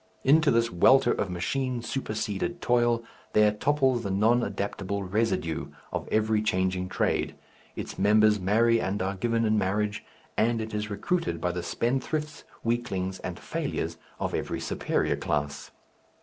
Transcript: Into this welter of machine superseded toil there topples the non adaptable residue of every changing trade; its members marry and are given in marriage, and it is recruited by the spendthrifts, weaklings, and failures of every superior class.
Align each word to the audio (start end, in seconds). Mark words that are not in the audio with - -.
Into 0.23 0.49
this 0.49 0.71
welter 0.71 1.11
of 1.11 1.29
machine 1.29 1.83
superseded 1.83 2.59
toil 2.59 3.03
there 3.33 3.51
topples 3.51 4.01
the 4.01 4.09
non 4.09 4.41
adaptable 4.41 5.03
residue 5.03 5.67
of 5.93 6.07
every 6.11 6.41
changing 6.41 6.89
trade; 6.89 7.35
its 7.75 7.99
members 7.99 8.39
marry 8.39 8.81
and 8.81 8.99
are 9.03 9.13
given 9.15 9.45
in 9.45 9.59
marriage, 9.59 10.03
and 10.35 10.59
it 10.59 10.73
is 10.73 10.89
recruited 10.89 11.39
by 11.39 11.51
the 11.51 11.61
spendthrifts, 11.61 12.43
weaklings, 12.63 13.19
and 13.19 13.37
failures 13.37 13.97
of 14.19 14.33
every 14.33 14.59
superior 14.59 15.15
class. 15.15 15.69